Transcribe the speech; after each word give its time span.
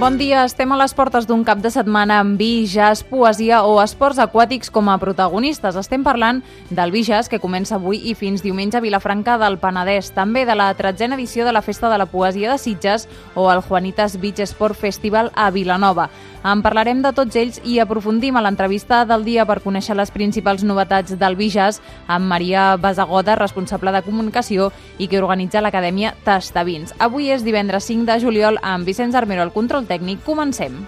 Bon 0.00 0.16
dia, 0.16 0.46
estem 0.48 0.70
a 0.72 0.78
les 0.80 0.94
portes 0.96 1.26
d'un 1.28 1.42
cap 1.44 1.58
de 1.60 1.68
setmana 1.68 2.22
amb 2.22 2.38
vi, 2.40 2.64
jazz, 2.64 3.02
poesia 3.04 3.58
o 3.68 3.74
esports 3.82 4.16
aquàtics 4.22 4.70
com 4.72 4.88
a 4.88 4.94
protagonistes. 4.96 5.76
Estem 5.76 6.00
parlant 6.06 6.38
del 6.70 6.94
vi 6.94 7.02
jazz 7.04 7.28
que 7.28 7.36
comença 7.42 7.74
avui 7.76 8.00
i 8.08 8.14
fins 8.16 8.40
diumenge 8.40 8.78
a 8.78 8.80
Vilafranca 8.80 9.36
del 9.36 9.58
Penedès, 9.60 10.08
també 10.16 10.46
de 10.48 10.56
la 10.56 10.70
tretzena 10.78 11.20
edició 11.20 11.44
de 11.44 11.52
la 11.52 11.60
Festa 11.60 11.92
de 11.92 12.00
la 12.00 12.08
Poesia 12.08 12.48
de 12.48 12.56
Sitges 12.56 13.10
o 13.34 13.50
el 13.52 13.60
Juanitas 13.60 14.16
Beach 14.22 14.40
Sport 14.40 14.80
Festival 14.80 15.28
a 15.36 15.50
Vilanova. 15.52 16.08
En 16.42 16.62
parlarem 16.64 17.02
de 17.04 17.12
tots 17.12 17.36
ells 17.36 17.58
i 17.68 17.76
aprofundim 17.82 18.36
a 18.36 18.42
l'entrevista 18.44 19.02
del 19.04 19.26
dia 19.26 19.44
per 19.44 19.58
conèixer 19.60 19.96
les 19.98 20.12
principals 20.14 20.64
novetats 20.64 21.18
del 21.20 21.36
Vijas 21.36 21.82
amb 22.08 22.24
Maria 22.32 22.76
Basagoda, 22.80 23.36
responsable 23.36 23.92
de 23.92 24.00
comunicació 24.06 24.70
i 24.98 25.08
que 25.08 25.20
organitza 25.20 25.60
l'Acadèmia 25.60 26.14
Tastavins. 26.24 26.94
Avui 26.98 27.28
és 27.34 27.44
divendres 27.44 27.84
5 27.92 28.08
de 28.08 28.18
juliol 28.24 28.56
amb 28.62 28.88
Vicenç 28.88 29.14
Armero 29.20 29.44
al 29.44 29.52
control 29.52 29.84
tècnic. 29.90 30.24
Comencem. 30.24 30.80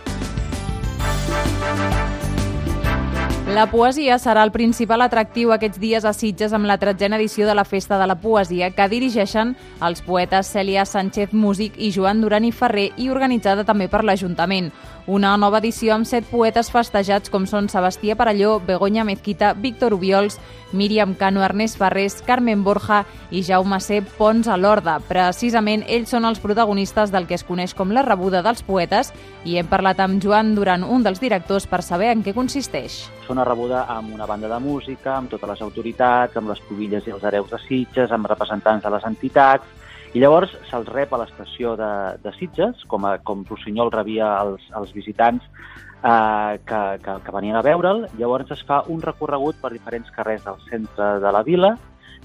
La 3.53 3.67
poesia 3.69 4.15
serà 4.17 4.47
el 4.47 4.51
principal 4.51 5.03
atractiu 5.05 5.51
aquests 5.53 5.77
dies 5.77 6.07
a 6.09 6.15
Sitges 6.17 6.55
amb 6.57 6.65
la 6.65 6.79
tretzena 6.81 7.19
edició 7.19 7.45
de 7.45 7.53
la 7.53 7.67
Festa 7.69 7.99
de 8.01 8.07
la 8.09 8.17
Poesia 8.17 8.71
que 8.73 8.87
dirigeixen 8.89 9.53
els 9.85 10.01
poetes 10.07 10.49
Cèlia 10.55 10.87
Sánchez 10.89 11.35
Músic 11.37 11.77
i 11.77 11.91
Joan 11.93 12.23
Duran 12.25 12.47
i 12.49 12.53
Ferrer 12.57 12.87
i 12.97 13.11
organitzada 13.13 13.67
també 13.69 13.91
per 13.93 14.07
l'Ajuntament. 14.09 14.71
Una 15.05 15.35
nova 15.37 15.61
edició 15.61 15.93
amb 15.93 16.09
set 16.09 16.25
poetes 16.31 16.71
festejats 16.73 17.29
com 17.29 17.45
són 17.45 17.69
Sebastià 17.69 18.17
Parelló, 18.17 18.57
Begoña 18.65 19.05
Mezquita, 19.05 19.53
Víctor 19.53 19.99
Ubiols, 19.99 20.39
Míriam 20.73 21.13
Cano, 21.15 21.43
Ernest 21.45 21.77
Ferrés, 21.77 22.23
Carmen 22.25 22.65
Borja 22.65 23.03
i 23.31 23.43
Jaume 23.45 23.81
C. 23.81 24.01
Pons 24.17 24.49
a 24.49 24.57
l'Horda. 24.57 24.97
Precisament 25.09 25.85
ells 25.89 26.15
són 26.15 26.25
els 26.25 26.41
protagonistes 26.41 27.13
del 27.13 27.27
que 27.29 27.37
es 27.37 27.45
coneix 27.45 27.75
com 27.75 27.93
la 27.93 28.07
rebuda 28.07 28.41
dels 28.41 28.65
poetes 28.65 29.13
i 29.45 29.59
hem 29.59 29.69
parlat 29.69 30.01
amb 30.01 30.23
Joan 30.23 30.55
Duran, 30.55 30.87
un 30.89 31.03
dels 31.05 31.21
directors, 31.21 31.67
per 31.67 31.83
saber 31.83 32.15
en 32.15 32.25
què 32.25 32.33
consisteix. 32.33 33.03
Fa 33.33 33.37
una 33.39 33.45
rebuda 33.49 33.87
amb 33.89 34.13
una 34.13 34.27
banda 34.29 34.45
de 34.45 34.59
música, 34.61 35.15
amb 35.17 35.31
totes 35.33 35.49
les 35.49 35.61
autoritats, 35.65 36.35
amb 36.37 36.51
les 36.53 36.59
pobilles 36.69 37.07
i 37.09 37.15
els 37.15 37.23
hereus 37.25 37.49
de 37.49 37.61
Sitges, 37.63 38.11
amb 38.13 38.29
representants 38.29 38.85
de 38.85 38.91
les 38.93 39.07
entitats, 39.09 39.87
i 40.13 40.21
llavors 40.21 40.53
se'ls 40.69 40.91
rep 40.93 41.15
a 41.17 41.23
l'estació 41.23 41.73
de, 41.81 41.89
de 42.21 42.33
Sitges, 42.37 42.83
com, 42.93 43.07
a, 43.09 43.15
com 43.25 43.47
Rossinyol 43.49 43.89
rebia 43.95 44.35
els, 44.43 44.67
els 44.77 44.93
visitants 44.93 45.47
eh, 45.49 46.61
que, 46.69 46.83
que, 47.07 47.17
que 47.25 47.35
venien 47.39 47.57
a 47.57 47.65
veure'l. 47.65 48.05
Llavors 48.21 48.53
es 48.53 48.67
fa 48.69 48.83
un 48.93 49.01
recorregut 49.01 49.57
per 49.65 49.73
diferents 49.73 50.13
carrers 50.13 50.45
del 50.45 50.61
centre 50.69 51.15
de 51.25 51.33
la 51.33 51.41
vila 51.49 51.73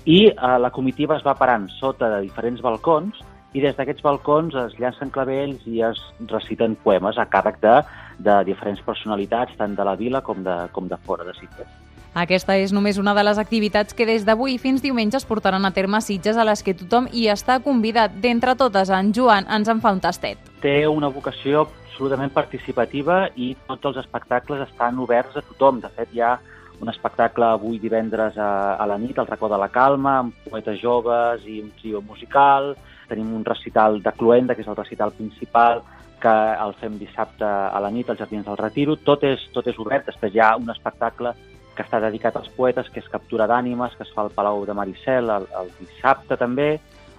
i 0.03 0.25
eh, 0.27 0.53
la 0.59 0.73
comitiva 0.75 1.15
es 1.15 1.23
va 1.23 1.39
parant 1.39 1.71
sota 1.79 2.11
de 2.17 2.25
diferents 2.27 2.59
balcons 2.67 3.23
i 3.57 3.63
des 3.63 3.75
d'aquests 3.77 4.05
balcons 4.05 4.55
es 4.67 4.75
llancen 4.77 5.09
clavells 5.13 5.65
i 5.65 5.81
es 5.85 5.99
reciten 6.29 6.77
poemes 6.83 7.17
a 7.17 7.25
càrrec 7.31 7.57
de, 7.63 7.79
de 8.21 8.37
diferents 8.51 8.81
personalitats, 8.85 9.57
tant 9.57 9.75
de 9.77 9.85
la 9.87 9.95
vila 9.97 10.21
com 10.21 10.43
de, 10.45 10.57
com 10.75 10.89
de 10.91 10.99
fora 11.07 11.25
de 11.25 11.33
Sitges. 11.37 11.69
Aquesta 12.17 12.55
és 12.57 12.71
només 12.73 12.97
una 12.97 13.13
de 13.13 13.21
les 13.21 13.37
activitats 13.37 13.93
que 13.93 14.05
des 14.09 14.23
d'avui 14.25 14.55
fins 14.57 14.81
diumenge 14.81 15.19
es 15.19 15.25
portaran 15.29 15.65
a 15.67 15.73
terme 15.73 15.99
Sitges 16.01 16.37
a 16.37 16.45
les 16.47 16.63
que 16.65 16.73
tothom 16.77 17.09
hi 17.13 17.27
està 17.29 17.59
convidat. 17.61 18.15
D'entre 18.23 18.55
totes, 18.57 18.89
en 18.89 19.11
Joan 19.13 19.45
ens 19.53 19.69
en 19.69 19.81
fa 19.83 19.93
un 19.93 20.01
tastet. 20.01 20.41
Té 20.63 20.79
una 20.89 21.11
vocació 21.13 21.67
absolutament 21.67 22.33
participativa 22.33 23.27
i 23.35 23.51
tots 23.67 23.91
els 23.91 24.01
espectacles 24.01 24.65
estan 24.65 24.97
oberts 25.01 25.37
a 25.37 25.45
tothom. 25.45 25.81
De 25.83 25.93
fet, 25.93 26.13
hi 26.13 26.25
ha 26.25 26.35
un 26.81 26.89
espectacle 26.89 27.45
avui 27.45 27.77
divendres 27.81 28.37
a, 28.37 28.77
a 28.77 28.85
la 28.89 28.97
nit, 29.01 29.17
al 29.17 29.29
racó 29.29 29.49
de 29.49 29.57
la 29.57 29.69
Calma, 29.73 30.19
amb 30.23 30.49
poetes 30.49 30.77
joves 30.81 31.45
i 31.45 31.61
un 31.61 31.71
trio 31.77 32.01
musical. 32.05 32.75
Tenim 33.07 33.33
un 33.35 33.45
recital 33.45 34.01
de 34.03 34.11
Cluenda, 34.11 34.55
que 34.55 34.65
és 34.65 34.67
el 34.67 34.77
recital 34.77 35.13
principal, 35.15 35.83
que 36.21 36.33
el 36.33 36.73
fem 36.81 36.97
dissabte 36.97 37.45
a 37.45 37.79
la 37.83 37.91
nit 37.93 38.09
als 38.09 38.19
Jardins 38.19 38.45
del 38.45 38.57
Retiro. 38.57 38.97
Tot 38.97 39.23
és, 39.23 39.43
tot 39.53 39.67
és 39.67 39.77
obert. 39.79 40.07
Després 40.09 40.33
hi 40.33 40.41
ha 40.41 40.55
un 40.57 40.69
espectacle 40.73 41.33
que 41.77 41.85
està 41.85 42.01
dedicat 42.01 42.35
als 42.35 42.49
poetes, 42.57 42.89
que 42.89 42.99
és 43.03 43.09
Captura 43.11 43.47
d'ànimes, 43.47 43.95
que 43.95 44.03
es 44.07 44.13
fa 44.13 44.25
al 44.25 44.33
Palau 44.33 44.65
de 44.65 44.73
Maricel 44.73 45.29
el, 45.29 45.45
el 45.61 45.73
dissabte 45.79 46.37
també. 46.37 46.71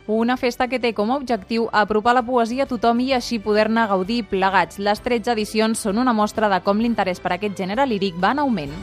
Una 0.08 0.38
festa 0.40 0.66
que 0.68 0.80
té 0.80 0.94
com 0.96 1.12
a 1.12 1.18
objectiu 1.20 1.68
apropar 1.70 2.14
la 2.16 2.24
poesia 2.24 2.64
a 2.64 2.70
tothom 2.70 3.02
i 3.04 3.12
així 3.12 3.38
poder-ne 3.44 3.84
gaudir 3.90 4.22
plegats. 4.30 4.80
Les 4.80 5.04
13 5.04 5.36
edicions 5.36 5.84
són 5.84 6.00
una 6.00 6.16
mostra 6.16 6.48
de 6.48 6.62
com 6.64 6.80
l'interès 6.80 7.20
per 7.20 7.36
aquest 7.36 7.60
gènere 7.60 7.86
líric 7.86 8.16
va 8.16 8.32
en 8.32 8.42
augment. 8.46 8.74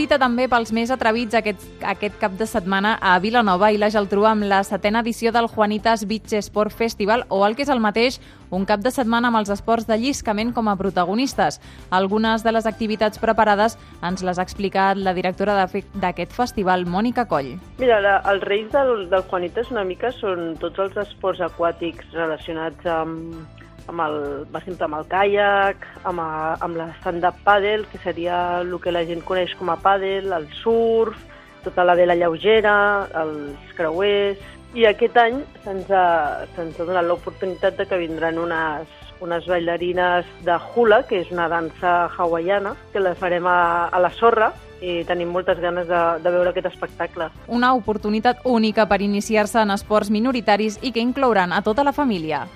Cita 0.00 0.16
també 0.16 0.46
pels 0.48 0.70
més 0.72 0.88
atrevits 0.88 1.36
aquest, 1.36 1.64
aquest 1.84 2.14
cap 2.22 2.32
de 2.40 2.46
setmana 2.48 2.94
a 3.04 3.18
Vilanova 3.20 3.68
i 3.68 3.76
la 3.76 3.90
Geltrú 3.92 4.22
amb 4.24 4.46
la 4.48 4.62
setena 4.64 5.02
edició 5.04 5.28
del 5.28 5.44
Juanitas 5.52 6.06
Beach 6.08 6.32
Sport 6.46 6.72
Festival 6.72 7.26
o 7.28 7.42
el 7.44 7.52
que 7.58 7.66
és 7.66 7.72
el 7.74 7.82
mateix, 7.84 8.16
un 8.48 8.64
cap 8.64 8.80
de 8.80 8.94
setmana 8.96 9.28
amb 9.28 9.42
els 9.42 9.52
esports 9.52 9.84
de 9.90 10.00
lliscament 10.00 10.54
com 10.56 10.72
a 10.72 10.76
protagonistes. 10.80 11.60
Algunes 11.92 12.40
de 12.40 12.56
les 12.56 12.64
activitats 12.64 13.20
preparades 13.20 13.76
ens 14.00 14.24
les 14.24 14.40
ha 14.40 14.48
explicat 14.48 14.96
la 14.96 15.12
directora 15.12 15.68
d'aquest 15.68 16.32
festival, 16.32 16.88
Mònica 16.88 17.28
Coll. 17.28 17.58
Mira, 17.76 18.00
la, 18.00 18.18
els 18.32 18.48
reis 18.48 18.72
del, 18.72 19.10
del 19.12 19.28
Juanitas 19.28 19.68
una 19.68 19.84
mica 19.84 20.16
són 20.16 20.54
tots 20.64 20.80
els 20.80 20.96
esports 21.04 21.44
aquàtics 21.44 22.16
relacionats 22.16 22.88
amb 22.88 23.59
amb 23.90 24.04
el, 24.06 24.20
va 24.54 24.62
sempre 24.64 24.86
amb 24.86 25.00
el 25.00 25.08
caiac, 25.10 25.84
amb, 26.08 26.22
a, 26.22 26.54
amb 26.64 26.78
la 26.78 26.88
stand-up 27.00 27.42
paddle, 27.44 27.88
que 27.90 28.00
seria 28.04 28.60
el 28.60 28.72
que 28.82 28.94
la 28.94 29.04
gent 29.08 29.24
coneix 29.26 29.52
com 29.58 29.72
a 29.72 29.78
paddle, 29.82 30.30
el 30.36 30.48
surf, 30.62 31.18
tota 31.64 31.84
la 31.84 31.98
vela 31.98 32.18
lleugera, 32.18 33.08
els 33.24 33.76
creuers... 33.78 34.48
I 34.70 34.84
aquest 34.86 35.16
any 35.18 35.40
se'ns 35.64 35.88
ha, 35.90 36.46
se 36.54 36.62
ha 36.62 36.84
donat 36.86 37.02
l'oportunitat 37.02 37.74
de 37.74 37.88
que 37.90 37.98
vindran 37.98 38.38
unes, 38.38 38.86
unes 39.18 39.48
ballarines 39.50 40.28
de 40.46 40.58
hula, 40.70 41.00
que 41.08 41.18
és 41.24 41.32
una 41.34 41.48
dansa 41.50 42.04
hawaiana, 42.06 42.76
que 42.92 43.02
la 43.02 43.16
farem 43.18 43.50
a, 43.50 43.88
a 43.90 43.98
la 43.98 44.12
sorra, 44.14 44.52
i 44.78 45.00
tenim 45.10 45.34
moltes 45.34 45.58
ganes 45.58 45.90
de, 45.90 46.00
de 46.22 46.36
veure 46.38 46.54
aquest 46.54 46.70
espectacle. 46.70 47.32
Una 47.50 47.74
oportunitat 47.74 48.46
única 48.46 48.86
per 48.86 49.02
iniciar-se 49.02 49.58
en 49.66 49.74
esports 49.74 50.14
minoritaris 50.14 50.78
i 50.82 50.94
que 50.94 51.02
inclouran 51.02 51.50
a 51.52 51.64
tota 51.66 51.82
la 51.82 51.96
família. 51.96 52.46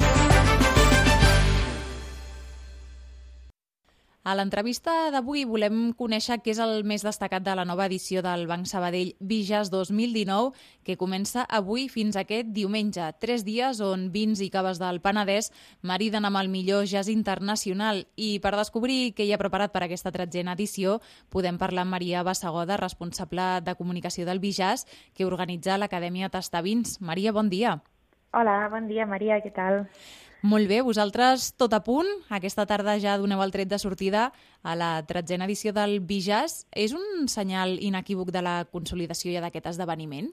A 4.24 4.32
l'entrevista 4.32 5.10
d'avui 5.12 5.42
volem 5.44 5.90
conèixer 6.00 6.38
què 6.40 6.54
és 6.54 6.60
el 6.64 6.78
més 6.88 7.02
destacat 7.04 7.44
de 7.44 7.52
la 7.58 7.66
nova 7.68 7.84
edició 7.90 8.22
del 8.24 8.46
Banc 8.48 8.64
Sabadell 8.64 9.10
Vijas 9.20 9.68
2019, 9.68 10.54
que 10.80 10.96
comença 10.96 11.44
avui 11.58 11.90
fins 11.92 12.16
aquest 12.16 12.48
diumenge. 12.56 13.10
Tres 13.20 13.44
dies 13.44 13.82
on 13.84 14.08
vins 14.16 14.40
i 14.40 14.48
caves 14.48 14.80
del 14.80 15.02
Penedès 15.04 15.52
mariden 15.82 16.24
amb 16.24 16.40
el 16.40 16.48
millor 16.48 16.88
jazz 16.88 17.12
internacional. 17.12 18.06
I 18.16 18.38
per 18.40 18.56
descobrir 18.56 19.12
què 19.12 19.28
hi 19.28 19.36
ha 19.36 19.42
preparat 19.44 19.76
per 19.76 19.84
aquesta 19.84 20.14
tretzena 20.16 20.56
edició, 20.56 21.02
podem 21.28 21.60
parlar 21.60 21.84
amb 21.84 21.98
Maria 21.98 22.24
Bassagoda, 22.24 22.80
responsable 22.80 23.58
de 23.60 23.76
comunicació 23.76 24.24
del 24.24 24.40
Vijas, 24.40 24.88
que 25.12 25.28
organitza 25.28 25.76
l'Acadèmia 25.76 26.32
Tastavins. 26.32 26.96
Maria, 27.02 27.36
bon 27.36 27.52
dia. 27.52 27.82
Hola, 28.34 28.66
bon 28.66 28.88
dia, 28.88 29.04
Maria, 29.06 29.36
què 29.38 29.52
tal? 29.54 29.84
Molt 30.44 30.68
bé, 30.68 30.82
vosaltres 30.84 31.54
tot 31.56 31.72
a 31.72 31.78
punt. 31.80 32.08
Aquesta 32.36 32.66
tarda 32.68 32.98
ja 33.00 33.14
doneu 33.16 33.40
el 33.40 33.52
tret 33.54 33.70
de 33.70 33.78
sortida 33.80 34.26
a 34.60 34.74
la 34.76 34.90
tretzena 35.08 35.46
edició 35.48 35.72
del 35.72 36.02
Bijàs. 36.04 36.66
És 36.76 36.92
un 36.92 37.30
senyal 37.32 37.78
inequívoc 37.80 38.28
de 38.34 38.42
la 38.44 38.56
consolidació 38.68 39.32
ja 39.32 39.40
d'aquest 39.40 39.70
esdeveniment? 39.72 40.28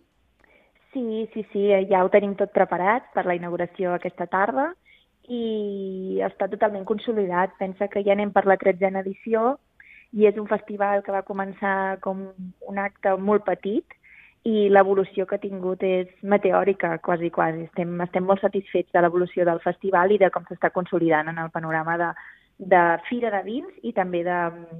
Sí, 0.91 1.05
sí, 1.31 1.45
sí, 1.53 1.63
ja 1.87 2.03
ho 2.03 2.11
tenim 2.11 2.35
tot 2.35 2.51
preparat 2.51 3.07
per 3.15 3.23
la 3.23 3.37
inauguració 3.39 3.93
aquesta 3.95 4.27
tarda 4.27 4.73
i 5.31 6.19
està 6.27 6.49
totalment 6.51 6.83
consolidat. 6.83 7.55
Pensa 7.61 7.87
que 7.87 8.03
ja 8.03 8.11
anem 8.11 8.35
per 8.35 8.43
la 8.51 8.59
tretzena 8.59 9.05
edició 9.07 9.55
i 10.11 10.27
és 10.27 10.35
un 10.35 10.51
festival 10.51 11.05
que 11.05 11.15
va 11.15 11.23
començar 11.23 12.01
com 12.03 12.27
un 12.67 12.83
acte 12.83 13.15
molt 13.15 13.47
petit 13.47 13.95
i 14.47 14.69
l'evolució 14.73 15.27
que 15.29 15.37
ha 15.37 15.41
tingut 15.41 15.83
és 15.85 16.09
meteòrica, 16.25 16.95
quasi, 17.05 17.29
quasi. 17.33 17.67
Estem, 17.69 17.93
estem 18.01 18.25
molt 18.25 18.41
satisfets 18.41 18.89
de 18.93 19.01
l'evolució 19.03 19.45
del 19.45 19.61
festival 19.61 20.13
i 20.13 20.21
de 20.21 20.31
com 20.33 20.47
s'està 20.49 20.71
consolidant 20.73 21.29
en 21.29 21.37
el 21.43 21.51
panorama 21.53 21.97
de, 22.01 22.07
de 22.57 22.79
fira 23.09 23.29
de 23.33 23.41
vins 23.45 23.83
i 23.85 23.93
també 23.93 24.23
de, 24.25 24.39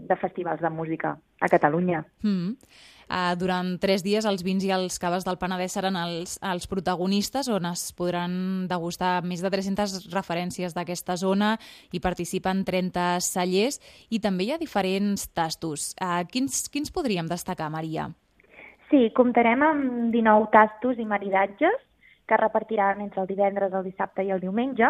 de 0.09 0.17
festivals 0.21 0.61
de 0.61 0.69
música 0.73 1.13
a 1.41 1.49
Catalunya. 1.49 2.01
Mm. 2.23 2.55
Uh, 3.11 3.33
durant 3.35 3.73
tres 3.81 4.05
dies 4.05 4.23
els 4.23 4.39
vins 4.45 4.63
i 4.63 4.69
els 4.71 4.95
caves 5.01 5.25
del 5.27 5.35
Penedès 5.37 5.73
seran 5.75 5.97
els, 5.99 6.37
els 6.47 6.69
protagonistes 6.71 7.49
on 7.51 7.67
es 7.67 7.83
podran 7.97 8.69
degustar 8.71 9.17
més 9.27 9.43
de 9.43 9.51
300 9.51 10.07
referències 10.13 10.77
d'aquesta 10.77 11.17
zona 11.19 11.57
i 11.91 11.99
participen 11.99 12.63
30 12.63 13.19
cellers 13.25 13.81
i 14.09 14.21
també 14.23 14.47
hi 14.47 14.55
ha 14.55 14.61
diferents 14.61 15.27
tastos. 15.35 15.91
Uh, 15.99 16.23
quins, 16.31 16.63
quins 16.71 16.93
podríem 16.93 17.27
destacar, 17.27 17.69
Maria? 17.69 18.07
Sí, 18.91 19.07
comptarem 19.15 19.63
amb 19.63 20.11
19 20.11 20.51
tastos 20.51 20.99
i 20.99 21.05
maridatges 21.07 21.79
que 22.27 22.35
es 22.35 22.41
repartiran 22.41 23.01
entre 23.01 23.21
el 23.21 23.27
divendres, 23.27 23.73
el 23.73 23.83
dissabte 23.83 24.23
i 24.23 24.31
el 24.31 24.39
diumenge, 24.39 24.87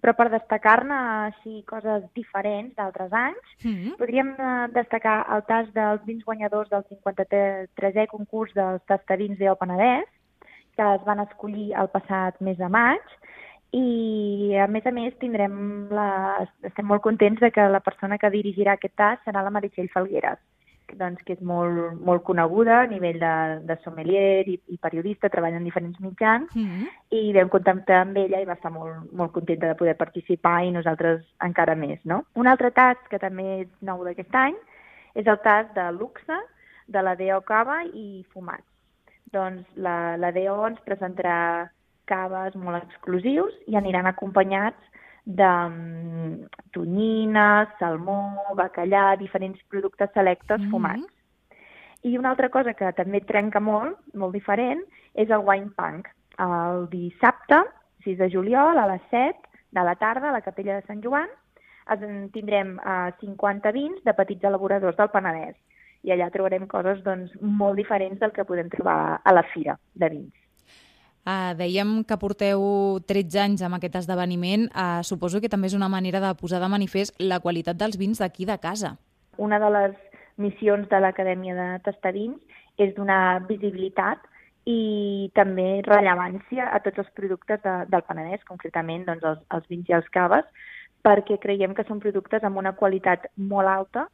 però 0.00 0.14
per 0.16 0.30
destacar-ne 0.32 0.96
així 1.26 1.62
coses 1.68 2.06
diferents 2.16 2.74
d'altres 2.76 3.12
anys, 3.12 3.44
Mm 3.64 3.74
-hmm. 3.74 3.96
podríem 3.98 4.28
eh, 4.38 4.68
destacar 4.72 5.26
el 5.34 5.42
tas 5.44 5.72
dels 5.74 6.04
vins 6.04 6.24
guanyadors 6.24 6.70
del 6.70 6.84
53è 6.88 8.06
concurs 8.06 8.52
dels 8.54 8.82
tastadins 8.86 9.38
de 9.38 9.54
Penedès, 9.60 10.08
que 10.76 10.94
es 10.94 11.04
van 11.04 11.20
escollir 11.20 11.74
el 11.74 11.88
passat 11.88 12.40
mes 12.40 12.56
de 12.56 12.68
maig, 12.68 13.02
i 13.72 14.56
a 14.56 14.66
més 14.66 14.86
a 14.86 14.90
més 14.90 15.14
tindrem 15.18 15.88
la... 15.90 16.48
estem 16.62 16.86
molt 16.86 17.02
contents 17.02 17.40
de 17.40 17.50
que 17.50 17.68
la 17.68 17.80
persona 17.80 18.18
que 18.18 18.30
dirigirà 18.30 18.72
aquest 18.72 18.96
tas 18.96 19.18
serà 19.24 19.42
la 19.42 19.50
Meritxell 19.50 19.90
Falgueres, 19.90 20.38
doncs, 20.98 21.22
que 21.26 21.34
és 21.36 21.42
molt, 21.44 22.00
molt 22.04 22.24
coneguda 22.26 22.80
a 22.82 22.88
nivell 22.90 23.18
de, 23.20 23.34
de 23.68 23.76
sommelier 23.84 24.48
i, 24.48 24.56
i 24.74 24.78
periodista, 24.82 25.30
treballa 25.32 25.60
en 25.60 25.68
diferents 25.68 26.00
mitjans, 26.00 26.48
Mm 26.54 26.66
-hmm. 26.66 26.88
i 27.10 27.32
vam 27.32 27.48
contactar 27.48 28.00
amb 28.00 28.16
ella 28.16 28.40
i 28.40 28.44
va 28.44 28.54
estar 28.54 28.72
molt, 28.72 29.12
molt 29.12 29.32
contenta 29.32 29.66
de 29.66 29.74
poder 29.74 29.96
participar 29.96 30.64
i 30.64 30.70
nosaltres 30.70 31.20
encara 31.40 31.74
més. 31.74 31.98
No? 32.04 32.24
Un 32.34 32.46
altre 32.46 32.70
tas 32.70 32.96
que 33.10 33.18
també 33.18 33.60
és 33.60 33.68
nou 33.80 34.04
d'aquest 34.04 34.34
any 34.34 34.56
és 35.14 35.26
el 35.26 35.38
tas 35.42 35.66
de 35.74 35.92
luxe 35.92 36.36
de 36.86 37.02
la 37.02 37.14
DO 37.14 37.40
Cava 37.40 37.84
i 37.84 38.24
Fumats. 38.32 38.66
Doncs 39.32 39.66
la, 39.76 40.16
la 40.16 40.32
DO 40.32 40.66
ens 40.66 40.80
presentarà 40.80 41.70
caves 42.10 42.54
molt 42.54 42.82
exclusius 42.82 43.54
i 43.66 43.76
aniran 43.76 44.06
acompanyats 44.06 44.90
de 45.24 45.44
um, 45.44 46.46
tonyina, 46.72 47.72
salmó, 47.78 48.34
bacallà, 48.56 49.16
diferents 49.16 49.60
productes 49.68 50.10
selectes 50.14 50.60
Mhm. 50.60 50.70
fumats. 50.70 51.12
I 52.02 52.16
una 52.16 52.30
altra 52.30 52.48
cosa 52.48 52.72
que 52.74 52.92
també 52.94 53.20
trenca 53.20 53.60
molt, 53.60 53.98
molt 54.14 54.32
diferent, 54.32 54.80
és 55.14 55.28
el 55.30 55.42
wine 55.44 55.70
punk. 55.76 56.08
El 56.38 56.88
dissabte, 56.88 57.64
6 58.04 58.16
de 58.18 58.30
juliol, 58.30 58.78
a 58.78 58.86
les 58.86 59.02
7 59.10 59.36
de 59.70 59.82
la 59.84 59.94
tarda, 59.96 60.30
a 60.30 60.32
la 60.32 60.40
capella 60.40 60.76
de 60.76 60.82
Sant 60.86 61.02
Joan, 61.04 61.28
es- 61.90 62.32
tindrem 62.32 62.78
eh, 62.78 63.12
50 63.20 63.70
vins 63.72 64.02
de 64.04 64.14
petits 64.14 64.44
elaboradors 64.44 64.96
del 64.96 65.10
Penedès. 65.10 65.56
I 66.02 66.12
allà 66.12 66.30
trobarem 66.30 66.66
coses 66.66 67.02
doncs, 67.04 67.30
molt 67.42 67.76
diferents 67.76 68.18
del 68.18 68.32
que 68.32 68.44
podem 68.44 68.70
trobar 68.70 69.20
a 69.22 69.32
la 69.34 69.42
fira 69.42 69.78
de 69.94 70.08
vins. 70.08 70.32
Uh, 71.20 71.52
dèiem 71.58 72.00
que 72.08 72.16
porteu 72.16 72.62
13 73.06 73.40
anys 73.42 73.62
amb 73.66 73.76
aquest 73.76 73.98
esdeveniment. 74.00 74.68
Uh, 74.72 75.02
suposo 75.04 75.40
que 75.40 75.50
també 75.52 75.68
és 75.68 75.76
una 75.76 75.90
manera 75.92 76.20
de 76.22 76.32
posar 76.40 76.62
de 76.62 76.70
manifest 76.72 77.14
la 77.20 77.40
qualitat 77.44 77.76
dels 77.76 77.98
vins 78.00 78.18
d'aquí 78.18 78.48
de 78.48 78.56
casa. 78.58 78.96
Una 79.36 79.58
de 79.60 79.68
les 79.70 79.96
missions 80.40 80.88
de 80.88 81.00
l'Acadèmia 81.00 81.54
de 81.54 81.68
Tastadins 81.84 82.40
és 82.80 82.94
donar 82.96 83.44
visibilitat 83.48 84.24
i 84.64 85.30
també 85.36 85.82
rellevància 85.86 86.68
a 86.72 86.80
tots 86.84 87.02
els 87.04 87.10
productes 87.16 87.60
de, 87.64 87.74
del 87.92 88.04
Penedès, 88.08 88.44
concretament 88.48 89.04
doncs, 89.08 89.24
els, 89.24 89.42
els 89.56 89.68
vins 89.68 89.88
i 89.88 89.96
els 89.96 90.08
caves, 90.14 90.48
perquè 91.04 91.38
creiem 91.40 91.74
que 91.76 91.84
són 91.88 92.00
productes 92.00 92.44
amb 92.44 92.60
una 92.60 92.74
qualitat 92.76 93.28
molt 93.36 93.68
alta 93.68 94.06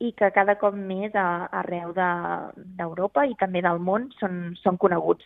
i 0.00 0.14
que 0.16 0.30
cada 0.32 0.56
cop 0.60 0.74
més 0.76 1.14
a, 1.14 1.46
arreu 1.60 1.92
de- 1.96 2.64
d'Europa 2.78 3.26
i 3.28 3.36
també 3.40 3.60
del 3.64 3.80
món 3.84 4.08
són, 4.20 4.54
són 4.62 4.78
coneguts. 4.80 5.24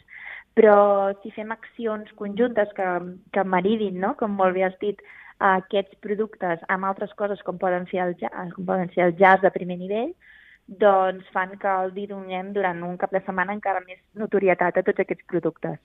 Però 0.55 1.13
si 1.23 1.33
fem 1.35 1.51
accions 1.51 2.11
conjuntes 2.19 2.71
que, 2.77 2.87
que 3.35 3.45
maridin, 3.45 3.99
no? 4.01 4.13
com 4.21 4.37
molt 4.39 4.55
bé 4.55 4.63
has 4.69 4.77
dit, 4.83 5.01
aquests 5.43 5.99
productes 6.05 6.63
amb 6.71 6.87
altres 6.87 7.13
coses 7.19 7.43
com 7.43 7.59
poden, 7.59 7.89
fer 7.91 8.05
el, 8.05 8.15
ja- 8.21 8.31
com 8.55 8.69
poden 8.69 8.93
ser 8.95 9.09
el 9.09 9.17
jazz 9.19 9.43
de 9.43 9.51
primer 9.51 9.79
nivell, 9.81 10.13
doncs 10.67 11.27
fan 11.33 11.59
que 11.61 11.69
el 11.69 11.93
donem 12.09 12.53
durant 12.55 12.83
un 12.83 12.97
cap 12.97 13.13
de 13.13 13.21
setmana 13.21 13.53
encara 13.53 13.83
més 13.85 13.99
notorietat 14.17 14.79
a 14.79 14.83
tots 14.83 15.03
aquests 15.03 15.27
productes. 15.29 15.79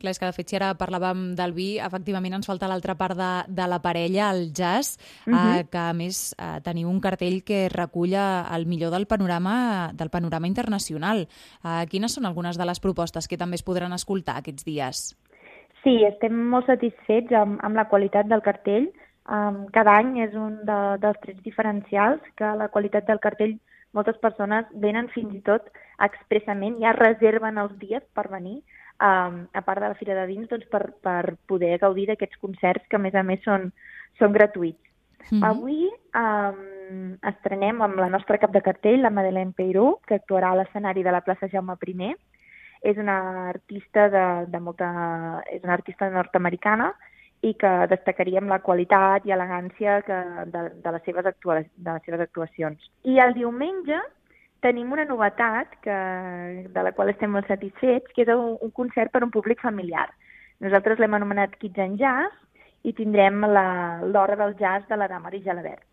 Clar, 0.00 0.10
és 0.10 0.18
que 0.18 0.26
de 0.26 0.32
fet, 0.32 0.48
si 0.48 0.56
ara 0.56 0.72
parlàvem 0.80 1.34
del 1.36 1.52
vi, 1.52 1.78
efectivament 1.78 2.34
ens 2.34 2.48
falta 2.48 2.68
l'altra 2.68 2.94
part 2.96 3.16
de, 3.18 3.30
de 3.48 3.66
la 3.68 3.80
parella, 3.84 4.30
el 4.32 4.52
jazz, 4.52 4.96
uh 5.26 5.30
Mhm. 5.30 5.58
eh, 5.58 5.64
que 5.70 5.78
a 5.78 5.92
més 5.92 6.34
eh, 6.38 6.60
teniu 6.62 6.88
un 6.88 7.00
cartell 7.00 7.44
que 7.44 7.68
recull 7.68 8.14
eh, 8.14 8.44
el 8.56 8.66
millor 8.66 8.90
del 8.90 9.06
panorama 9.06 9.90
del 9.92 10.10
panorama 10.10 10.46
internacional. 10.46 11.28
Eh, 11.64 11.86
quines 11.90 12.14
són 12.14 12.24
algunes 12.26 12.56
de 12.56 12.64
les 12.64 12.80
propostes 12.80 13.28
que 13.28 13.36
també 13.36 13.56
es 13.56 13.62
podran 13.62 13.92
escoltar 13.92 14.38
aquests 14.38 14.64
dies? 14.64 15.16
Sí, 15.82 16.02
estem 16.04 16.32
molt 16.48 16.66
satisfets 16.66 17.30
amb, 17.32 17.60
amb 17.62 17.76
la 17.76 17.88
qualitat 17.88 18.26
del 18.26 18.40
cartell. 18.40 18.90
Um, 19.28 19.66
cada 19.72 19.98
any 19.98 20.18
és 20.20 20.34
un 20.34 20.64
de, 20.64 20.98
dels 21.00 21.20
trets 21.20 21.42
diferencials, 21.42 22.20
que 22.36 22.44
la 22.56 22.68
qualitat 22.68 23.06
del 23.06 23.20
cartell 23.20 23.58
moltes 23.94 24.18
persones 24.22 24.66
venen 24.82 25.08
fins 25.14 25.34
i 25.34 25.40
tot 25.46 25.70
expressament, 26.02 26.80
ja 26.82 26.94
reserven 26.96 27.58
els 27.62 27.74
dies 27.80 28.02
per 28.14 28.26
venir, 28.32 28.58
um, 28.98 29.44
a 29.52 29.62
part 29.62 29.80
de 29.80 29.90
la 29.90 29.98
Fira 29.98 30.16
de 30.18 30.26
Vins, 30.26 30.48
doncs 30.50 30.66
per, 30.70 30.88
per 31.02 31.36
poder 31.50 31.78
gaudir 31.82 32.08
d'aquests 32.10 32.40
concerts 32.42 32.86
que 32.90 32.98
a 32.98 33.02
més 33.02 33.14
a 33.14 33.22
més 33.22 33.42
són, 33.46 33.70
són 34.18 34.34
gratuïts. 34.34 34.82
Mm 35.30 35.38
-hmm. 35.38 35.46
Avui 35.48 35.88
um, 36.20 37.16
estrenem 37.22 37.82
amb 37.82 37.96
la 37.96 38.08
nostra 38.08 38.38
cap 38.38 38.52
de 38.52 38.60
cartell, 38.60 39.00
la 39.00 39.10
Madeleine 39.10 39.52
Peiró, 39.56 40.00
que 40.06 40.14
actuarà 40.14 40.52
a 40.52 40.56
l'escenari 40.56 41.02
de 41.02 41.12
la 41.12 41.22
plaça 41.22 41.48
Jaume 41.48 41.76
I. 41.86 42.14
És 42.82 42.98
una 42.98 43.48
artista 43.48 44.10
de, 44.10 44.46
de 44.46 44.60
molta... 44.60 45.42
és 45.50 45.62
una 45.62 45.72
artista 45.72 46.10
nord-americana 46.10 46.94
i 47.44 47.52
que 47.60 47.70
destacaríem 47.90 48.48
la 48.48 48.60
qualitat 48.64 49.26
i 49.28 49.34
elegància 49.36 50.00
que, 50.06 50.18
de, 50.52 50.62
de, 50.80 50.92
les 50.96 51.02
seves 51.04 51.26
actua, 51.28 51.60
de 51.60 51.90
les 51.90 52.04
seves 52.06 52.22
actuacions. 52.24 52.90
I 53.04 53.18
el 53.24 53.34
diumenge 53.36 53.98
tenim 54.64 54.92
una 54.96 55.04
novetat 55.04 55.74
que, 55.84 55.96
de 56.72 56.84
la 56.86 56.92
qual 56.96 57.12
estem 57.12 57.34
molt 57.34 57.50
satisfets, 57.50 58.14
que 58.16 58.24
és 58.24 58.32
un, 58.32 58.56
un 58.64 58.72
concert 58.72 59.12
per 59.12 59.20
a 59.20 59.26
un 59.28 59.34
públic 59.34 59.60
familiar. 59.60 60.06
Nosaltres 60.64 61.02
l'hem 61.02 61.18
anomenat 61.18 61.58
Kids 61.60 61.84
and 61.84 62.00
Jazz 62.00 62.32
i 62.88 62.94
tindrem 62.96 63.44
l'hora 63.44 64.38
del 64.40 64.56
jazz 64.60 64.88
de 64.88 64.96
la 64.96 65.08
dama 65.08 65.32
de 65.32 65.42
Gelabert. 65.44 65.84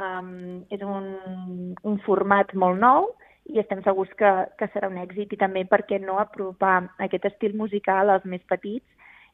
Um, 0.00 0.62
és 0.70 0.84
un, 0.86 1.74
un 1.82 1.98
format 2.04 2.52
molt 2.54 2.78
nou 2.80 3.10
i 3.50 3.58
estem 3.60 3.80
segurs 3.82 4.12
que, 4.20 4.30
que 4.60 4.68
serà 4.72 4.88
un 4.88 5.00
èxit 5.00 5.32
i 5.34 5.40
també, 5.40 5.64
per 5.68 5.82
què 5.88 5.98
no, 6.00 6.20
apropar 6.20 6.76
aquest 7.02 7.26
estil 7.32 7.56
musical 7.58 8.12
als 8.12 8.24
més 8.28 8.44
petits 8.48 8.86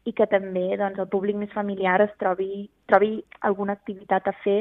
i 0.06 0.12
que 0.16 0.26
també 0.30 0.68
doncs, 0.78 0.98
el 1.02 1.08
públic 1.12 1.36
més 1.38 1.52
familiar 1.54 1.98
es 2.04 2.12
trobi, 2.20 2.66
trobi 2.90 3.18
alguna 3.48 3.74
activitat 3.74 4.28
a 4.28 4.34
fer 4.44 4.60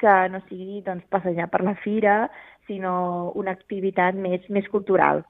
que 0.00 0.14
no 0.32 0.40
sigui 0.48 0.80
doncs, 0.86 1.04
passejar 1.12 1.48
per 1.52 1.62
la 1.66 1.74
fira, 1.82 2.28
sinó 2.68 3.32
una 3.36 3.52
activitat 3.56 4.16
més, 4.16 4.44
més 4.48 4.68
cultural. 4.72 5.24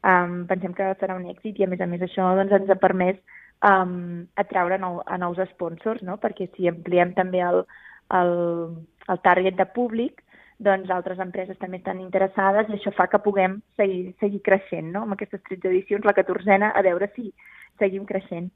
Um, 0.00 0.44
pensem 0.48 0.72
que 0.76 0.86
serà 1.00 1.16
un 1.16 1.26
èxit 1.28 1.58
i, 1.60 1.64
a 1.64 1.70
més 1.70 1.80
a 1.80 1.88
més, 1.88 2.02
això 2.04 2.30
doncs, 2.38 2.54
ens 2.56 2.72
ha 2.72 2.78
permès 2.80 3.18
um, 3.66 4.26
atraure 4.40 4.78
nou, 4.80 5.00
a 5.06 5.18
nous 5.20 5.40
sponsors, 5.54 6.02
no? 6.06 6.16
perquè 6.22 6.48
si 6.54 6.68
ampliem 6.68 7.14
també 7.16 7.42
el, 7.44 7.62
el, 8.16 8.34
el 9.08 9.22
target 9.26 9.58
de 9.58 9.66
públic, 9.76 10.22
doncs 10.60 10.92
altres 10.92 11.20
empreses 11.24 11.58
també 11.60 11.80
estan 11.80 12.00
interessades 12.04 12.68
i 12.68 12.76
això 12.76 12.92
fa 12.92 13.06
que 13.08 13.20
puguem 13.24 13.60
seguir, 13.80 14.12
seguir 14.20 14.42
creixent 14.44 14.90
no? 14.92 15.06
amb 15.06 15.16
aquestes 15.16 15.40
13 15.48 15.70
edicions, 15.72 16.04
la 16.04 16.16
14a, 16.16 16.72
a 16.72 16.82
veure 16.84 17.08
si 17.14 17.30
seguim 17.80 18.04
creixent. 18.08 18.50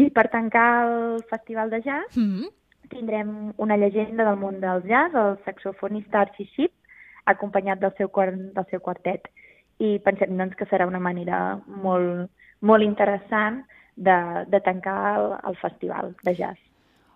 I 0.00 0.08
per 0.16 0.28
tancar 0.32 0.68
el 0.86 1.22
Festival 1.28 1.70
de 1.70 1.82
Jazz 1.82 2.16
Mm 2.16 2.30
-hmm. 2.30 2.48
tindrem 2.88 3.52
una 3.56 3.76
llegenda 3.76 4.24
del 4.24 4.38
món 4.38 4.60
del 4.60 4.82
jazz, 4.82 5.14
el 5.14 5.38
saxofonista 5.44 6.20
Archie 6.20 6.46
Sheep, 6.46 6.72
acompanyat 7.24 7.78
del 7.78 7.92
seu, 7.98 8.10
del 8.56 8.66
seu 8.70 8.80
quartet. 8.80 9.28
I 9.78 9.98
pensem 10.04 10.36
doncs, 10.36 10.56
que 10.56 10.66
serà 10.66 10.86
una 10.86 10.98
manera 10.98 11.60
molt, 11.66 12.30
molt 12.60 12.82
interessant 12.82 13.64
de, 13.96 14.44
de 14.48 14.60
tancar 14.60 15.18
el, 15.20 15.26
el 15.48 15.56
festival 15.56 16.14
de 16.22 16.34
jazz. 16.34 16.69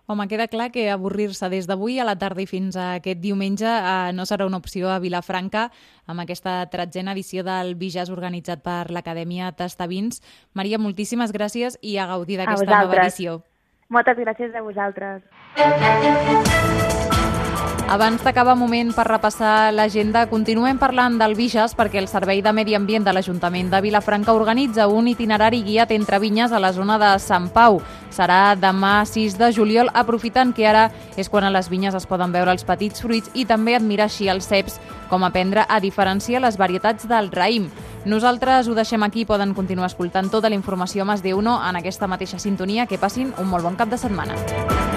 Home, 0.07 0.27
queda 0.29 0.45
clar 0.47 0.69
que 0.69 0.91
avorrir-se 0.93 1.49
des 1.49 1.65
d'avui 1.65 1.97
a 1.97 2.05
la 2.05 2.13
tarda 2.21 2.43
i 2.43 2.45
fins 2.45 2.75
a 2.77 2.93
aquest 2.99 3.17
diumenge 3.23 3.65
eh, 3.65 4.11
no 4.13 4.25
serà 4.29 4.45
una 4.45 4.59
opció 4.61 4.91
a 4.93 4.99
Vilafranca 5.01 5.71
amb 6.05 6.21
aquesta 6.21 6.59
tretzena 6.69 7.15
edició 7.17 7.41
del 7.47 7.73
Vijas 7.73 8.11
organitzat 8.13 8.61
per 8.61 8.91
l'Acadèmia 8.93 9.49
Tastavins. 9.57 10.21
Maria, 10.53 10.77
moltíssimes 10.77 11.33
gràcies 11.33 11.79
i 11.81 11.97
a 11.97 12.05
gaudir 12.13 12.37
d'aquesta 12.37 12.69
nova 12.85 13.01
edició. 13.01 13.41
Moltes 13.89 14.17
gràcies 14.21 14.53
a 14.53 14.61
vosaltres. 14.61 15.21
Abans 17.87 18.23
d'acabar 18.25 18.55
moment 18.57 18.89
per 18.97 19.03
repassar 19.05 19.69
l'agenda, 19.71 20.23
continuem 20.25 20.79
parlant 20.81 21.19
del 21.19 21.35
Vijas 21.37 21.75
perquè 21.77 21.99
el 22.01 22.07
Servei 22.09 22.41
de 22.41 22.49
Medi 22.51 22.73
Ambient 22.73 23.05
de 23.05 23.13
l'Ajuntament 23.13 23.69
de 23.69 23.81
Vilafranca 23.85 24.33
organitza 24.33 24.87
un 24.89 25.07
itinerari 25.07 25.61
guiat 25.63 25.93
entre 25.93 26.17
vinyes 26.19 26.51
a 26.51 26.59
la 26.59 26.73
zona 26.73 26.97
de 26.97 27.11
Sant 27.21 27.51
Pau. 27.53 27.77
Serà 28.09 28.55
demà 28.57 29.05
6 29.05 29.37
de 29.37 29.51
juliol, 29.53 29.93
aprofitant 29.93 30.51
que 30.57 30.65
ara 30.65 30.89
és 31.15 31.29
quan 31.29 31.45
a 31.45 31.53
les 31.53 31.69
vinyes 31.69 31.93
es 31.93 32.09
poden 32.09 32.33
veure 32.33 32.57
els 32.57 32.65
petits 32.65 33.05
fruits 33.05 33.29
i 33.37 33.45
també 33.45 33.77
admirar 33.77 34.09
així 34.09 34.31
els 34.33 34.49
ceps, 34.49 34.81
com 35.07 35.23
aprendre 35.23 35.67
a 35.69 35.79
diferenciar 35.79 36.41
les 36.41 36.57
varietats 36.57 37.05
del 37.05 37.29
raïm. 37.29 37.69
Nosaltres 38.05 38.67
ho 38.67 38.73
deixem 38.73 39.05
aquí, 39.05 39.29
poden 39.29 39.53
continuar 39.53 39.93
escoltant 39.93 40.33
tota 40.33 40.49
la 40.49 40.57
informació 40.57 41.05
a 41.05 41.11
Mas 41.13 41.21
de 41.21 41.37
Uno 41.37 41.59
en 41.61 41.77
aquesta 41.77 42.09
mateixa 42.09 42.41
sintonia. 42.41 42.89
Que 42.89 42.97
passin 42.97 43.33
un 43.37 43.47
molt 43.47 43.63
bon 43.63 43.77
cap 43.77 43.93
de 43.93 44.01
setmana. 44.01 44.94